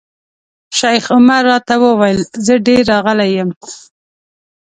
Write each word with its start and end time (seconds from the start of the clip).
شیخ 0.77 1.05
عمر 1.15 1.41
راته 1.49 1.75
وویل 1.83 2.19
زه 2.45 2.53
ډېر 2.67 2.81
راغلی 2.93 3.29
یم. 3.37 3.49